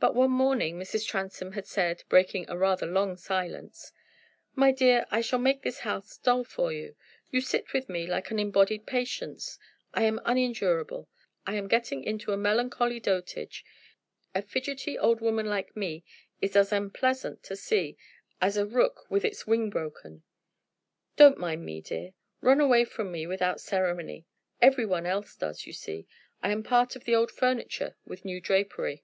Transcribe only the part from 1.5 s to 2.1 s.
had said,